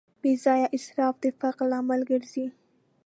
بېځایه 0.21 0.67
اسراف 0.77 1.15
د 1.23 1.25
فقر 1.39 1.65
لامل 1.71 2.01
ګرځي. 2.11 2.45